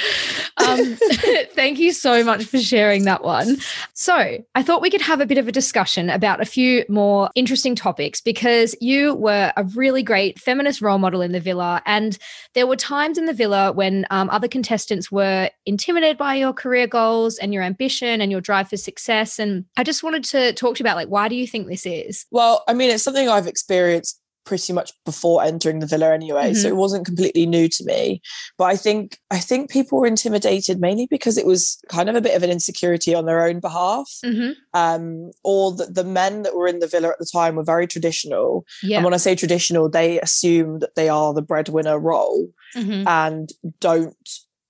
[0.57, 0.95] um,
[1.53, 3.57] thank you so much for sharing that one.
[3.93, 7.29] So, I thought we could have a bit of a discussion about a few more
[7.35, 11.81] interesting topics because you were a really great feminist role model in the villa.
[11.85, 12.17] And
[12.53, 16.87] there were times in the villa when um, other contestants were intimidated by your career
[16.87, 19.39] goals and your ambition and your drive for success.
[19.39, 21.85] And I just wanted to talk to you about like, why do you think this
[21.85, 22.25] is?
[22.31, 26.53] Well, I mean, it's something I've experienced pretty much before entering the villa anyway mm-hmm.
[26.53, 28.21] so it wasn't completely new to me
[28.57, 32.21] but i think i think people were intimidated mainly because it was kind of a
[32.21, 34.51] bit of an insecurity on their own behalf mm-hmm.
[34.73, 37.85] um or the, the men that were in the villa at the time were very
[37.85, 38.95] traditional yeah.
[38.95, 43.05] and when i say traditional they assume that they are the breadwinner role mm-hmm.
[43.05, 43.49] and
[43.81, 44.15] don't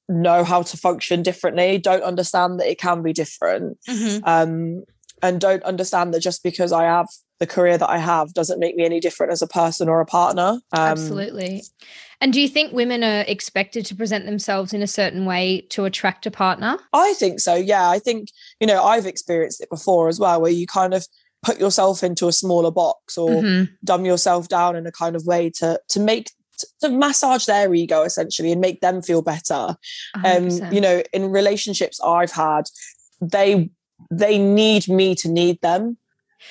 [0.09, 4.23] know how to function differently don't understand that it can be different mm-hmm.
[4.25, 4.83] um
[5.21, 7.07] and don't understand that just because I have
[7.39, 10.05] the career that I have doesn't make me any different as a person or a
[10.05, 10.59] partner.
[10.71, 11.63] Um, Absolutely.
[12.19, 15.85] And do you think women are expected to present themselves in a certain way to
[15.85, 16.77] attract a partner?
[16.93, 17.53] I think so.
[17.53, 17.89] Yeah.
[17.89, 21.05] I think, you know, I've experienced it before as well, where you kind of
[21.43, 23.73] put yourself into a smaller box or mm-hmm.
[23.83, 26.31] dumb yourself down in a kind of way to to make
[26.81, 29.75] to massage their ego essentially and make them feel better.
[30.15, 30.63] 100%.
[30.63, 32.65] Um, you know, in relationships I've had,
[33.21, 33.69] they
[34.11, 35.97] they need me to need them.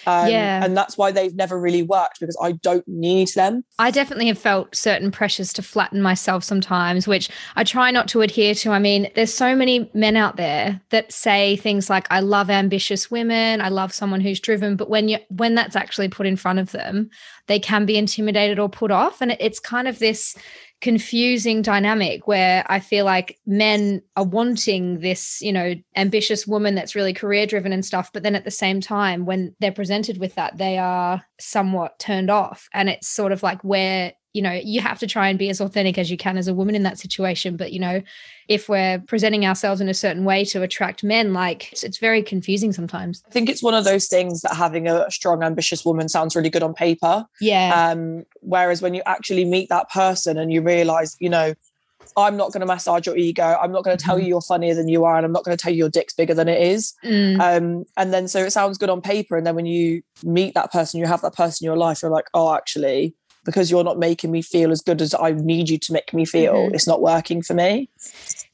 [0.06, 0.64] Um, yeah.
[0.64, 3.64] And that's why they've never really worked because I don't need them.
[3.78, 8.20] I definitely have felt certain pressures to flatten myself sometimes, which I try not to
[8.22, 8.70] adhere to.
[8.70, 13.10] I mean, there's so many men out there that say things like, I love ambitious
[13.10, 14.76] women, I love someone who's driven.
[14.76, 17.10] But when you when that's actually put in front of them,
[17.46, 19.20] they can be intimidated or put off.
[19.20, 20.36] And it's kind of this
[20.80, 26.94] confusing dynamic where I feel like men are wanting this, you know, ambitious woman that's
[26.94, 28.12] really career driven and stuff.
[28.12, 32.30] But then at the same time, when they're presented with that, they are somewhat turned
[32.30, 32.68] off.
[32.74, 35.60] And it's sort of like where you know you have to try and be as
[35.60, 38.02] authentic as you can as a woman in that situation but you know
[38.48, 42.22] if we're presenting ourselves in a certain way to attract men like it's, it's, very
[42.22, 46.08] confusing sometimes i think it's one of those things that having a strong ambitious woman
[46.08, 50.52] sounds really good on paper yeah um whereas when you actually meet that person and
[50.52, 51.54] you realize you know
[52.16, 53.58] I'm not going to massage your ego.
[53.60, 54.24] I'm not going to tell mm-hmm.
[54.24, 56.14] you you're funnier than you are, and I'm not going to tell you your dick's
[56.14, 56.94] bigger than it is.
[57.04, 57.40] Mm.
[57.40, 60.72] Um, and then so it sounds good on paper, and then when you meet that
[60.72, 63.14] person, you have that person in your life, you're like, oh, actually,
[63.46, 66.26] because you're not making me feel as good as I need you to make me
[66.26, 66.52] feel.
[66.54, 66.74] Mm-hmm.
[66.74, 67.88] It's not working for me.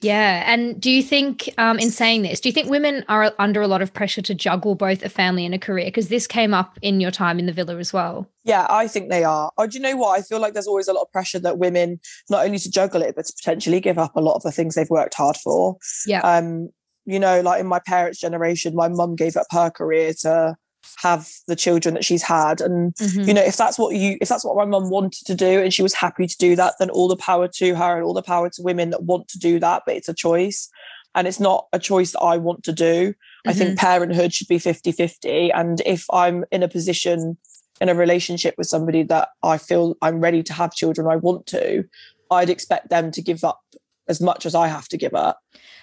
[0.00, 0.44] Yeah.
[0.46, 3.68] And do you think, um, in saying this, do you think women are under a
[3.68, 5.86] lot of pressure to juggle both a family and a career?
[5.86, 8.28] Because this came up in your time in the villa as well.
[8.44, 9.50] Yeah, I think they are.
[9.56, 10.18] Oh, do you know what?
[10.18, 13.02] I feel like there's always a lot of pressure that women not only to juggle
[13.02, 15.76] it, but to potentially give up a lot of the things they've worked hard for.
[16.06, 16.20] Yeah.
[16.20, 16.70] Um,
[17.04, 20.56] you know, like in my parents' generation, my mum gave up her career to
[20.98, 23.22] have the children that she's had and mm-hmm.
[23.22, 25.72] you know if that's what you if that's what my mum wanted to do and
[25.72, 28.22] she was happy to do that then all the power to her and all the
[28.22, 30.68] power to women that want to do that but it's a choice
[31.14, 33.50] and it's not a choice that I want to do mm-hmm.
[33.50, 33.86] I think mm-hmm.
[33.86, 37.36] parenthood should be 50-50 and if I'm in a position
[37.80, 41.46] in a relationship with somebody that I feel I'm ready to have children I want
[41.48, 41.84] to
[42.30, 43.60] I'd expect them to give up
[44.08, 45.38] as much as I have to give up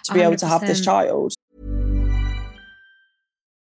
[0.06, 0.24] to be 100%.
[0.24, 1.34] able to have this child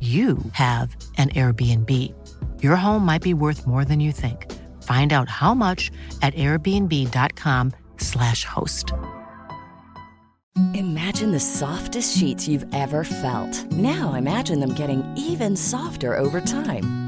[0.00, 2.14] you have an Airbnb.
[2.62, 4.48] Your home might be worth more than you think.
[4.84, 5.90] Find out how much
[6.22, 8.92] at airbnb.com/slash host.
[10.74, 13.72] Imagine the softest sheets you've ever felt.
[13.72, 17.07] Now imagine them getting even softer over time.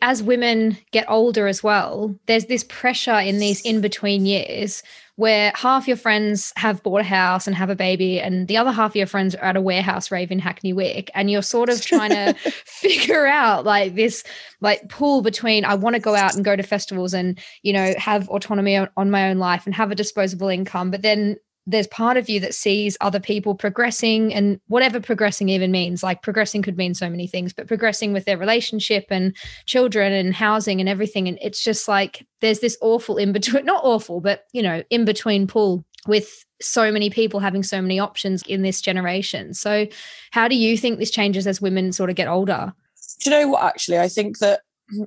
[0.00, 4.82] As women get older as well, there's this pressure in these in between years
[5.16, 8.70] where half your friends have bought a house and have a baby, and the other
[8.70, 11.68] half of your friends are at a warehouse rave in Hackney Wick, and you're sort
[11.68, 12.34] of trying to
[12.64, 14.22] figure out like this
[14.60, 17.94] like pull between I want to go out and go to festivals and you know
[17.98, 21.36] have autonomy on, on my own life and have a disposable income, but then
[21.68, 26.22] there's part of you that sees other people progressing and whatever progressing even means like
[26.22, 30.80] progressing could mean so many things but progressing with their relationship and children and housing
[30.80, 31.28] and everything.
[31.28, 35.04] And it's just like there's this awful in between not awful but you know in
[35.04, 39.52] between pull with so many people having so many options in this generation.
[39.52, 39.86] So
[40.30, 42.72] how do you think this changes as women sort of get older?
[43.20, 43.98] Do you know what actually?
[43.98, 44.60] I think that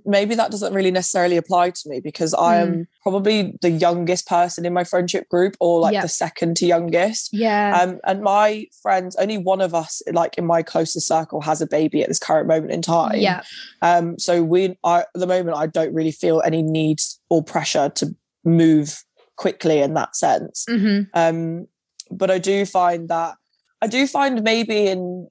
[0.06, 2.88] maybe that doesn't really necessarily apply to me because I am mm.
[3.02, 6.04] probably the youngest person in my friendship group or like yep.
[6.04, 7.30] the second to youngest.
[7.34, 7.80] Yeah.
[7.82, 11.68] Um, and my friends, only one of us, like in my closest circle, has a
[11.68, 13.18] baby at this current moment in time.
[13.18, 13.44] Yeah.
[13.82, 17.90] Um, so we I, at the moment I don't really feel any need or pressure
[17.96, 19.04] to move
[19.36, 20.66] quickly in that sense.
[20.70, 21.10] Mm-hmm.
[21.14, 21.68] Um,
[22.12, 23.36] but I do find that
[23.82, 25.28] I do find maybe in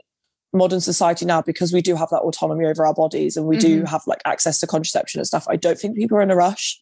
[0.53, 3.83] modern society now because we do have that autonomy over our bodies and we mm-hmm.
[3.83, 6.37] do have like access to contraception and stuff i don't think people are in a
[6.37, 6.81] rush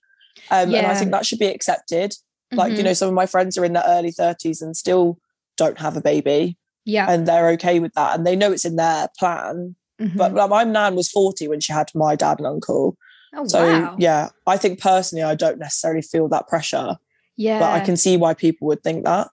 [0.50, 0.78] um, yeah.
[0.78, 2.14] and i think that should be accepted
[2.52, 2.78] like mm-hmm.
[2.78, 5.18] you know some of my friends are in their early 30s and still
[5.56, 8.76] don't have a baby yeah and they're okay with that and they know it's in
[8.76, 10.16] their plan mm-hmm.
[10.16, 12.96] but like, my nan was 40 when she had my dad and uncle
[13.34, 13.96] oh, so wow.
[13.98, 16.96] yeah i think personally i don't necessarily feel that pressure
[17.36, 19.28] yeah but i can see why people would think that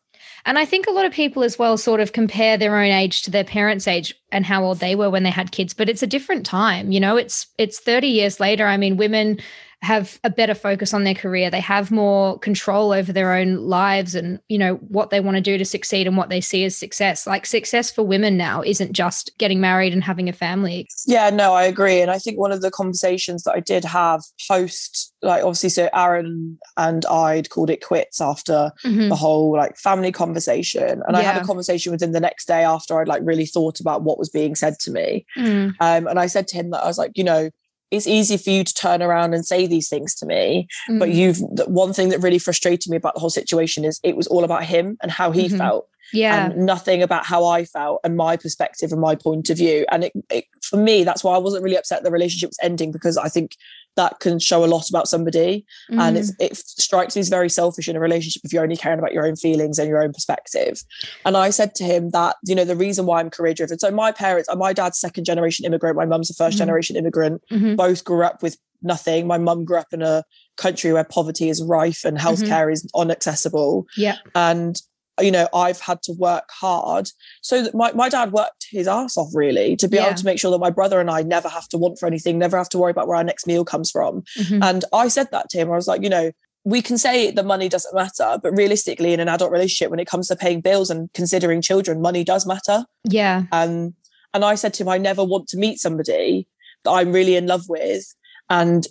[0.45, 3.23] and I think a lot of people as well sort of compare their own age
[3.23, 6.03] to their parents' age and how old they were when they had kids, but it's
[6.03, 6.91] a different time.
[6.91, 8.67] You know, it's it's 30 years later.
[8.67, 9.39] I mean, women
[9.85, 11.49] have a better focus on their career.
[11.49, 15.41] They have more control over their own lives and, you know, what they want to
[15.41, 17.27] do to succeed and what they see as success.
[17.27, 20.87] Like success for women now isn't just getting married and having a family.
[21.05, 22.01] Yeah, no, I agree.
[22.01, 25.89] And I think one of the conversations that I did have post, like obviously, so
[25.93, 29.09] Aaron and I'd called it quits after mm-hmm.
[29.09, 31.03] the whole like family conversation.
[31.05, 31.19] And yeah.
[31.19, 34.01] I had a conversation with him the next day after I'd like really thought about
[34.01, 35.25] what was being said to me.
[35.37, 35.75] Mm.
[35.79, 37.51] Um, and I said to him that I was like, you know,
[37.95, 40.99] it's easy for you to turn around and say these things to me mm.
[40.99, 44.27] but you've one thing that really frustrated me about the whole situation is it was
[44.27, 45.57] all about him and how he mm-hmm.
[45.57, 49.57] felt yeah and nothing about how i felt and my perspective and my point of
[49.57, 52.59] view and it, it, for me that's why i wasn't really upset the relationship was
[52.61, 53.55] ending because i think
[53.95, 55.99] that can show a lot about somebody mm.
[55.99, 58.99] and it's, it strikes me as very selfish in a relationship if you're only caring
[58.99, 60.83] about your own feelings and your own perspective
[61.25, 63.91] and i said to him that you know the reason why i'm career driven so
[63.91, 66.57] my parents my dad's second generation immigrant my mum's a 1st mm.
[66.57, 67.75] generation immigrant mm-hmm.
[67.75, 70.23] both grew up with nothing my mum grew up in a
[70.57, 72.27] country where poverty is rife and mm-hmm.
[72.27, 72.71] healthcare mm-hmm.
[72.71, 74.81] is inaccessible yeah and
[75.21, 77.09] you know i've had to work hard.
[77.41, 80.07] So that my, my dad worked his ass off really to be yeah.
[80.07, 82.37] able to make sure that my brother and i never have to want for anything
[82.37, 84.23] never have to worry about where our next meal comes from.
[84.37, 84.63] Mm-hmm.
[84.63, 85.71] and i said that to him.
[85.71, 86.31] I was like you know
[86.63, 90.07] we can say the money doesn't matter but realistically in an adult relationship when it
[90.07, 92.85] comes to paying bills and considering children money does matter.
[93.03, 93.43] Yeah.
[93.51, 93.93] Um
[94.35, 96.47] and i said to him i never want to meet somebody
[96.83, 98.13] that i'm really in love with
[98.49, 98.85] and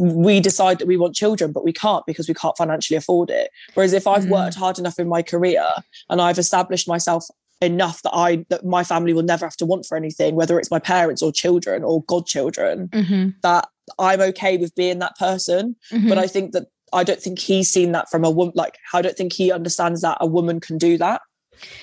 [0.00, 3.50] we decide that we want children, but we can't because we can't financially afford it.
[3.74, 4.30] Whereas if I've mm.
[4.30, 5.64] worked hard enough in my career
[6.08, 7.26] and I've established myself
[7.60, 10.70] enough that I that my family will never have to want for anything, whether it's
[10.70, 13.28] my parents or children or godchildren, mm-hmm.
[13.42, 15.76] that I'm okay with being that person.
[15.92, 16.08] Mm-hmm.
[16.08, 18.54] But I think that I don't think he's seen that from a woman.
[18.56, 21.20] Like I don't think he understands that a woman can do that.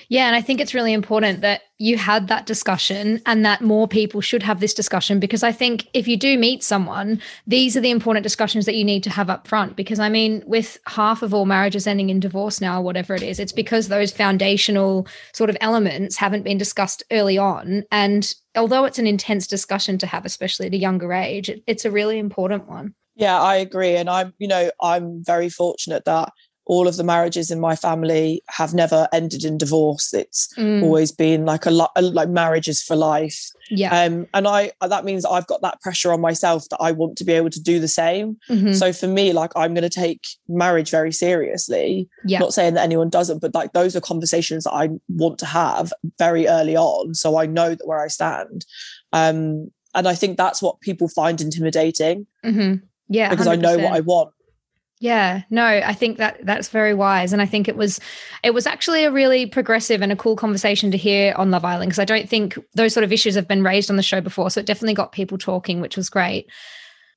[0.09, 0.27] Yeah.
[0.27, 4.19] And I think it's really important that you had that discussion and that more people
[4.19, 7.91] should have this discussion because I think if you do meet someone, these are the
[7.91, 9.75] important discussions that you need to have up front.
[9.75, 13.39] Because I mean, with half of all marriages ending in divorce now, whatever it is,
[13.39, 17.83] it's because those foundational sort of elements haven't been discussed early on.
[17.91, 21.91] And although it's an intense discussion to have, especially at a younger age, it's a
[21.91, 22.95] really important one.
[23.17, 23.95] Yeah, I agree.
[23.95, 26.29] And I'm, you know, I'm very fortunate that
[26.67, 30.13] all of the marriages in my family have never ended in divorce.
[30.13, 30.83] It's Mm.
[30.83, 33.51] always been like a lot like marriages for life.
[33.69, 33.97] Yeah.
[34.03, 37.23] Um, and I that means I've got that pressure on myself that I want to
[37.23, 38.37] be able to do the same.
[38.49, 38.75] Mhm.
[38.75, 42.07] So for me, like I'm going to take marriage very seriously.
[42.25, 42.39] Yeah.
[42.39, 45.93] Not saying that anyone doesn't, but like those are conversations that I want to have
[46.19, 48.65] very early on, so I know that where I stand.
[49.13, 52.81] Um, and I think that's what people find intimidating Mhm.
[53.09, 53.29] Yeah.
[53.29, 54.31] because I know what I want.
[54.99, 57.99] Yeah, no, I think that that's very wise, and I think it was,
[58.43, 61.89] it was actually a really progressive and a cool conversation to hear on Love Island
[61.89, 64.49] because I don't think those sort of issues have been raised on the show before,
[64.49, 66.49] so it definitely got people talking, which was great.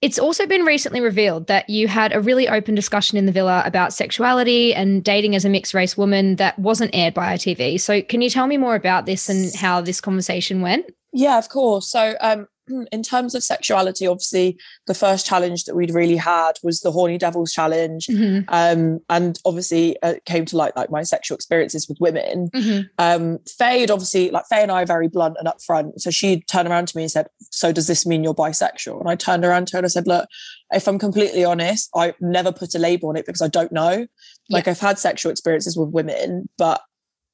[0.03, 3.63] It's also been recently revealed that you had a really open discussion in the villa
[3.67, 7.81] about sexuality and dating as a mixed race woman that wasn't aired by ITV.
[7.81, 10.87] So, can you tell me more about this and how this conversation went?
[11.13, 11.91] Yeah, of course.
[11.91, 12.47] So, um,
[12.93, 17.19] in terms of sexuality, obviously, the first challenge that we'd really had was the Horny
[17.19, 18.45] Devils challenge, Mhm.
[18.49, 22.49] um, and obviously uh, it came to like like my sexual experiences with women.
[22.55, 22.89] Mhm.
[22.99, 26.47] Um, Faye had obviously like Faye and I are very blunt and upfront, so she'd
[26.47, 29.45] turn around to me and said, "So does this mean you're bisexual?" And I turned
[29.45, 30.27] around to her and I said, "Look,
[30.73, 34.07] if I'm completely honest, I never put a label on it because I don't know.
[34.49, 36.81] Like I've had sexual experiences with women, but."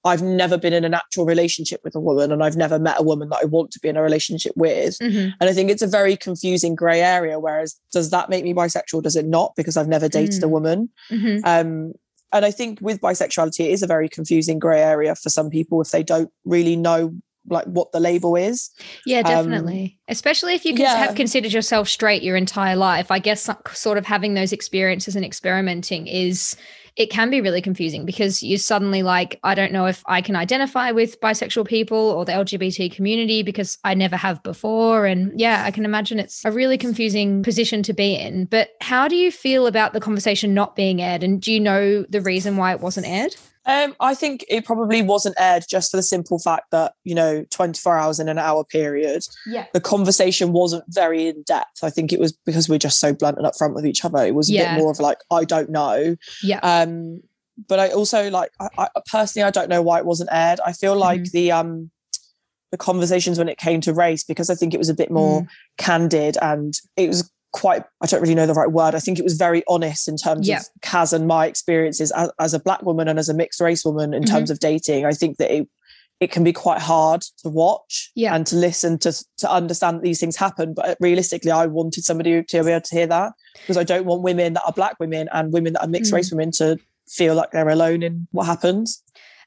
[0.06, 3.02] I've never been in an actual relationship with a woman and I've never met a
[3.02, 4.96] woman that I want to be in a relationship with.
[4.98, 5.32] Mhm.
[5.40, 7.38] And I think it's a very confusing grey area.
[7.38, 9.02] Whereas, does that make me bisexual?
[9.02, 9.52] Does it not?
[9.56, 10.50] Because I've never dated a Mm.
[10.50, 10.88] woman.
[11.10, 11.40] Mhm.
[11.44, 11.92] Um,
[12.32, 15.80] and I think with bisexuality, it is a very confusing grey area for some people
[15.80, 17.14] if they don't really know
[17.48, 18.70] like what the label is.
[19.06, 20.00] Yeah, Um, definitely.
[20.08, 20.96] Especially if you can yeah.
[20.96, 23.12] have considered yourself straight your entire life.
[23.12, 26.56] I guess sort of having those experiences and experimenting is
[26.96, 30.34] it can be really confusing because you're suddenly like, I don't know if I can
[30.34, 35.04] identify with bisexual people or the LGBT community because I never have before.
[35.04, 38.46] And yeah, I can imagine it's a really confusing position to be in.
[38.46, 41.22] But how do you feel about the conversation not being aired?
[41.22, 43.36] And do you know the reason why it wasn't aired?
[43.66, 47.44] Um, I think it probably wasn't aired just for the simple fact that, you know,
[47.50, 49.66] 24 hours in an hour period, Yeah.
[49.72, 51.82] the conversation wasn't very in depth.
[51.82, 54.24] I think it was because we're just so blunt and upfront with each other.
[54.24, 54.74] It was a Yeah.
[54.74, 56.16] bit more of like, I don't know.
[56.42, 56.60] Yeah.
[56.62, 57.22] Um,
[57.68, 60.60] but I also like I, I personally I don't know why it wasn't aired.
[60.64, 61.30] I feel like Mhm.
[61.32, 61.90] the um
[62.70, 65.42] the conversations when it came to race because I think it was a bit more
[65.42, 65.46] Mm.
[65.78, 68.94] candid and it was quite I don't really know the right word.
[68.94, 70.58] I think it was very honest in terms Yeah.
[70.60, 73.84] of Kaz and my experiences as, as a black woman and as a mixed race
[73.84, 74.34] woman in Mm-hmm.
[74.34, 75.04] terms of dating.
[75.06, 75.68] I think that it
[76.18, 78.34] it can be quite hard to watch Yeah.
[78.34, 80.74] and to listen to to understand that these things happen.
[80.74, 84.22] But realistically, I wanted somebody to be able to hear that because I don't want
[84.22, 86.16] women that are black women and women that are mixed Mm.
[86.16, 89.02] race women to feel like they're alone in what happens.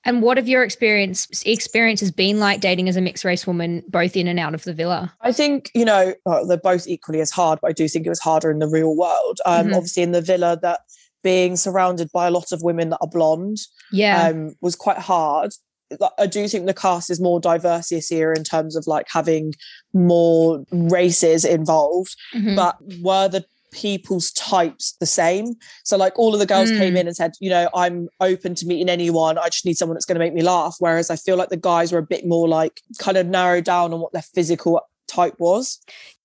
[0.06, 4.16] And what have your experience experiences been like dating as a mixed race woman, both
[4.16, 5.14] in and out of the villa?
[5.22, 8.10] I think you know well, they're both equally as hard, but I do think it
[8.10, 9.40] was harder in the real world.
[9.46, 9.76] Um, Mhm.
[9.76, 10.82] Obviously, in the villa, that
[11.22, 13.58] being surrounded by a lot of women that are blonde
[13.92, 14.30] Yeah.
[14.30, 15.52] um, was quite hard.
[16.18, 19.54] I do think the cast is more diverse this year in terms of like having
[19.92, 22.56] more races involved, Mhm.
[22.56, 25.54] but were the people's types the same?
[25.84, 27.00] So like all of the girls came Mm.
[27.00, 29.38] in and said, you know, I'm open to meeting anyone.
[29.38, 30.76] I just need someone that's going to make me laugh.
[30.80, 33.94] Whereas I feel like the guys were a bit more like kind of narrowed down
[33.94, 35.80] on what their physical type was.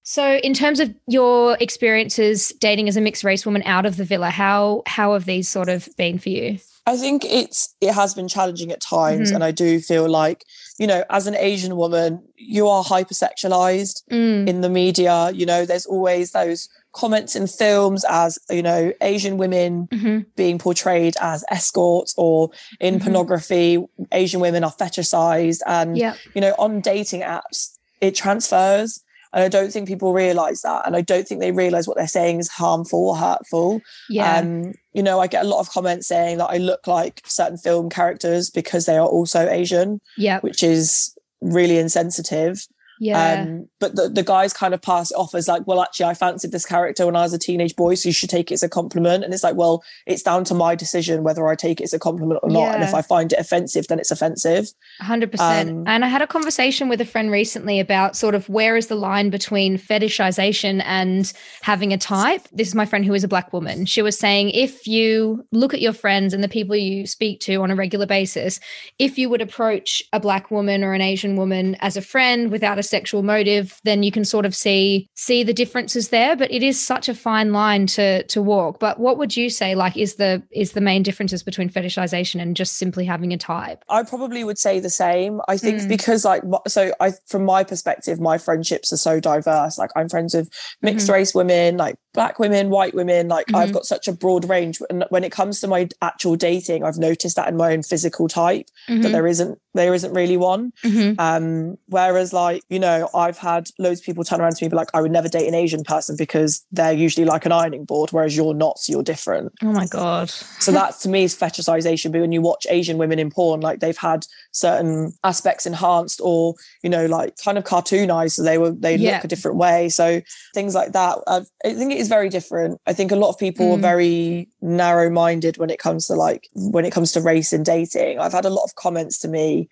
[0.07, 4.05] So, in terms of your experiences dating as a mixed race woman out of the
[4.05, 6.59] villa, how how have these sort of been for you?
[6.87, 9.37] I think it's it has been challenging at times, Mhm.
[9.37, 10.45] and I do feel like
[10.79, 15.31] you know, as an Asian woman, you are hypersexualized Mm, in the media.
[15.33, 20.27] You know, there's always those comments in films as you know Asian women mhm.
[20.37, 23.03] being portrayed as escorts, or in Mhm.
[23.03, 26.15] pornography, Asian women are fetishized, and Yeah.
[26.35, 29.01] you know, on dating apps, it transfers.
[29.33, 30.87] And I don't think people realize that.
[30.87, 33.81] And I don't think they realize what they're saying is harmful or hurtful.
[34.09, 34.39] Yeah.
[34.39, 37.59] Um, you know, I get a lot of comments saying that I look like certain
[37.59, 40.39] film characters because they are also Asian, yeah.
[40.39, 42.65] which is really insensitive.
[43.01, 43.43] Yeah.
[43.43, 46.15] Um, but the, the guys kind of pass it off as like, well, actually, I
[46.15, 48.63] fancied this character when I was a teenage boy, so you should take it as
[48.63, 49.25] a compliment.
[49.25, 51.99] And it's like, well, it's down to my decision whether I take it as a
[51.99, 52.75] compliment or not.
[52.75, 54.69] And if I find it offensive, then it's offensive.
[55.01, 55.71] hundred percent.
[55.71, 58.87] Um, And I had a conversation with a friend recently about sort of where is
[58.87, 62.47] the line between fetishization and having a type.
[62.53, 63.87] This is my friend who is a black woman.
[63.87, 67.57] She was saying if you look at your friends and the people you speak to
[67.57, 68.61] on a regular basis,
[68.99, 72.79] if you would approach a black woman or an Asian woman as a friend without
[72.79, 76.37] a sexual motive, then you can sort of see see the differences there.
[76.37, 78.79] But it is such a fine line to to walk.
[78.79, 82.57] But what would you say like is the is the main differences between fetishization and
[82.57, 83.83] just simply having a type?
[83.88, 85.40] I probably would say the same.
[85.49, 85.88] I think Mm.
[85.88, 89.79] because like so I from my perspective, my friendships are so diverse.
[89.79, 90.48] Like I'm friends with
[90.83, 91.15] mixed Mm-hmm.
[91.15, 93.56] race women, like black women, white women, like mm-hmm.
[93.56, 94.81] I've got such a broad range.
[94.88, 98.29] And when it comes to my actual dating, I've noticed that in my own physical
[98.29, 99.02] type mm-hmm.
[99.02, 100.73] that there isn't there isn't really one.
[100.85, 101.21] Mm-hmm.
[101.21, 104.77] Um, whereas like, you know, I've had loads of people turn around to me be
[104.77, 108.10] like, I would never date an Asian person because they're usually like an ironing board,
[108.10, 109.52] whereas you're not, so you're different.
[109.62, 110.31] Oh my God.
[110.31, 112.12] so that to me is fetishization.
[112.12, 116.55] But when you watch Asian women in porn, like they've had certain aspects enhanced or,
[116.83, 118.33] you know, like kind of cartoonized.
[118.33, 119.17] So they were they yeah.
[119.17, 119.88] look a different way.
[119.88, 120.23] So
[120.55, 121.19] things like that.
[121.27, 122.81] I've, I think it is very different.
[122.87, 123.75] I think a lot of people mm.
[123.75, 127.65] are very narrow minded when it comes to like when it comes to race and
[127.65, 128.21] dating.
[128.21, 129.69] I've had a lot of comments to me.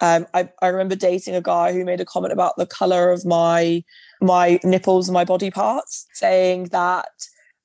[0.00, 3.24] Um, I, I remember dating a guy who made a comment about the color of
[3.24, 3.84] my
[4.20, 7.08] my nipples and my body parts, saying that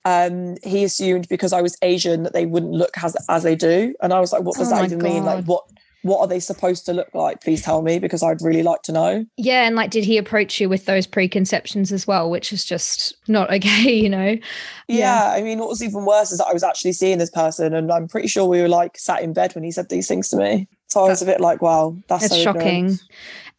[0.05, 3.95] um, he assumed because I was Asian that they wouldn't look as as they do,
[4.01, 5.09] and I was like, what does oh that even God.
[5.09, 5.25] mean?
[5.25, 5.63] Like, what
[6.01, 7.41] what are they supposed to look like?
[7.41, 9.25] Please tell me because I'd really like to know.
[9.37, 13.15] Yeah, and like, did he approach you with those preconceptions as well, which is just
[13.27, 14.37] not okay, you know?
[14.87, 17.29] Yeah, yeah, I mean, what was even worse is that I was actually seeing this
[17.29, 20.07] person, and I'm pretty sure we were like sat in bed when he said these
[20.07, 20.67] things to me.
[20.87, 22.97] So I was a bit like, wow, that's so shocking.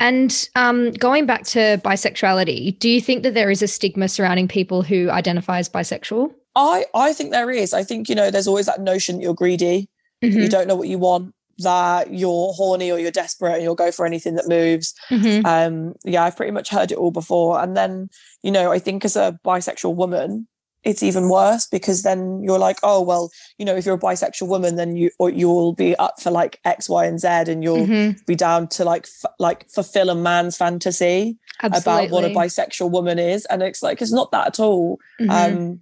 [0.01, 4.49] And um, going back to bisexuality, do you think that there is a stigma surrounding
[4.49, 6.33] people who identify as bisexual?
[6.57, 7.73] I I think there is.
[7.73, 9.89] I think you know, there's always that notion that you're greedy,
[10.23, 10.41] mm-hmm.
[10.41, 13.93] you don't know what you want that you're horny or you're desperate and you'll go
[13.93, 14.95] for anything that moves.
[15.11, 15.47] Mm-hmm.
[15.47, 17.61] Um, yeah, I've pretty much heard it all before.
[17.61, 18.11] And then,
[18.43, 20.47] you know, I think as a bisexual woman,
[20.83, 24.49] it's even worse because then you're like, oh well, you know, if you're a bisexual
[24.49, 27.87] woman, then you or you'll be up for like X, Y, and Z, and you'll
[27.87, 28.19] mm-hmm.
[28.27, 32.07] be down to like f- like fulfill a man's fantasy Absolutely.
[32.07, 34.99] about what a bisexual woman is, and it's like it's not that at all.
[35.21, 35.31] Mm-hmm.
[35.31, 35.81] Um,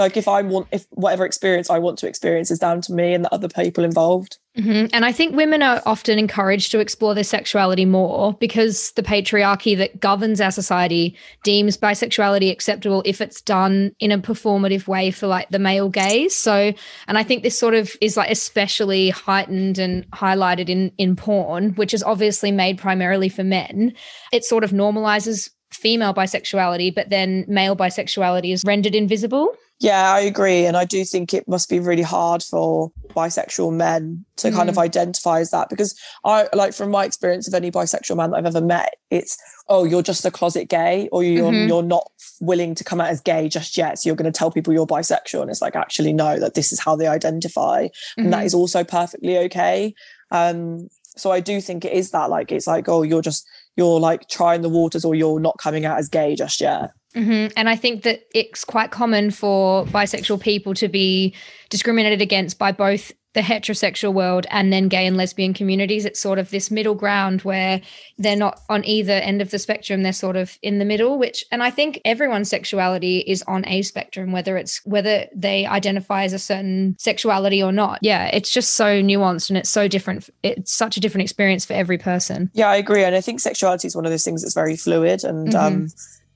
[0.00, 3.14] like if I want, if whatever experience I want to experience is down to me
[3.14, 4.38] and the other people involved.
[4.58, 4.86] Mm-hmm.
[4.92, 9.76] And I think women are often encouraged to explore their sexuality more because the patriarchy
[9.76, 15.28] that governs our society deems bisexuality acceptable if it's done in a performative way for
[15.28, 16.34] like the male gaze.
[16.34, 16.72] So,
[17.06, 21.74] and I think this sort of is like especially heightened and highlighted in in porn,
[21.74, 23.94] which is obviously made primarily for men.
[24.32, 29.54] It sort of normalizes female bisexuality, but then male bisexuality is rendered invisible.
[29.80, 30.66] Yeah, I agree.
[30.66, 34.54] And I do think it must be really hard for bisexual men to mm.
[34.54, 34.82] kind of mm.
[34.82, 38.46] identify as that because I like from my experience of any bisexual man that I've
[38.46, 41.66] ever met, it's oh, you're just a closet gay or you're mm-hmm.
[41.66, 42.06] you're not
[42.42, 43.98] willing to come out as gay just yet.
[43.98, 45.40] So you're going to tell people you're bisexual.
[45.40, 47.84] And it's like actually no, that this is how they identify.
[47.84, 48.20] Mm-hmm.
[48.20, 48.56] And that mm-hmm.
[48.56, 49.94] also perfectly okay.
[50.30, 53.98] Um, so I do think it is that like it's like, oh, you're just you're
[53.98, 56.90] like trying the waters or you're not coming out as gay just yet.
[57.14, 57.52] Mm-hmm.
[57.56, 61.34] And I think that it's quite common for bisexual people to be
[61.68, 66.04] discriminated against by both the heterosexual world and then gay and lesbian communities.
[66.04, 67.80] It's sort of this middle ground where
[68.18, 70.02] they're not on either end of the spectrum.
[70.02, 73.82] They're sort of in the middle, which, and I think everyone's sexuality is on a
[73.82, 78.00] spectrum, whether it's whether they identify as a certain sexuality or not.
[78.02, 80.28] Yeah, it's just so nuanced and it's so different.
[80.42, 82.50] It's such a different experience for every person.
[82.52, 83.04] Yeah, I agree.
[83.04, 85.56] And I think sexuality is one of those things that's very fluid and, mm-hmm.
[85.56, 85.88] um,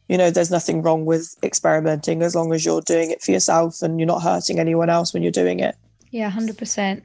[0.08, 3.82] you know, there's nothing wrong with experimenting as long as you're doing it for yourself
[3.82, 5.76] and you're not hurting anyone else when you're doing it.
[6.10, 7.02] Yeah, 100%.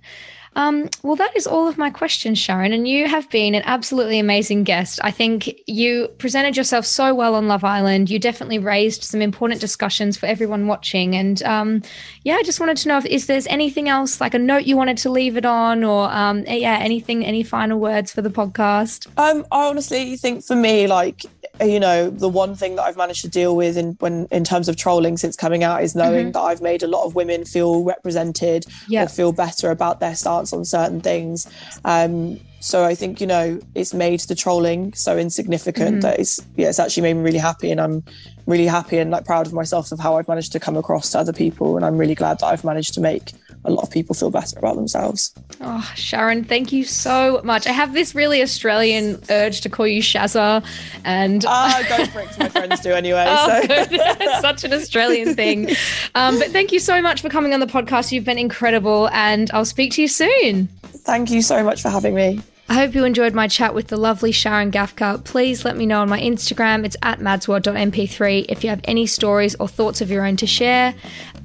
[0.55, 4.19] Um, well, that is all of my questions, Sharon, and you have been an absolutely
[4.19, 4.99] amazing guest.
[5.03, 8.09] I think you presented yourself so well on Love Island.
[8.09, 11.15] You definitely raised some important discussions for everyone watching.
[11.15, 11.81] And um,
[12.23, 14.75] yeah, I just wanted to know if is there's anything else, like a note you
[14.75, 19.07] wanted to leave it on, or um, yeah, anything, any final words for the podcast?
[19.17, 21.25] Um, I honestly think for me, like
[21.61, 24.69] you know the one thing that i've managed to deal with in when in terms
[24.69, 26.31] of trolling since coming out is knowing mm-hmm.
[26.31, 28.65] that i've made a lot of women feel represented
[29.03, 31.49] or feel better about their stance on certain things
[31.85, 35.99] um, so i think you know it's made the trolling so insignificant mm-hmm.
[36.01, 38.03] that it's yeah it's actually made me really happy and i'm
[38.45, 41.19] really happy and like proud of myself of how i've managed to come across to
[41.19, 43.33] other people and i'm really glad that i've managed to make
[43.65, 45.33] a lot of people feel better about themselves.
[45.61, 47.67] Oh, Sharon, thank you so much.
[47.67, 50.65] I have this really Australian urge to call you Shazza,
[51.03, 52.39] and ah, go for it.
[52.39, 53.25] My friends do anyway.
[53.27, 54.39] oh, so.
[54.41, 55.69] such an Australian thing.
[56.15, 58.11] Um, but thank you so much for coming on the podcast.
[58.11, 60.67] You've been incredible, and I'll speak to you soon.
[60.83, 62.41] Thank you so much for having me.
[62.69, 65.23] I hope you enjoyed my chat with the lovely Sharon Gaffka.
[65.25, 66.85] Please let me know on my Instagram.
[66.85, 70.93] It's at madsworld.mp3 if you have any stories or thoughts of your own to share,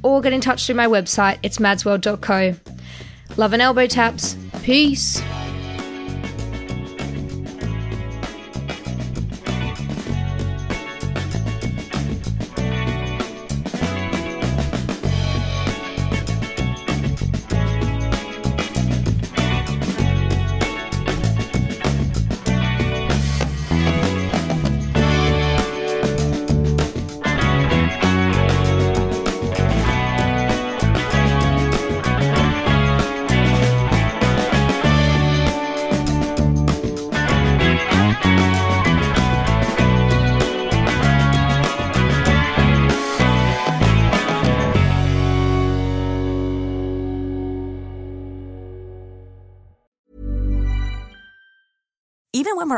[0.03, 1.39] or get in touch through my website.
[1.43, 2.57] It's madsworld.co.
[3.39, 4.37] Love and elbow taps.
[4.63, 5.23] Peace.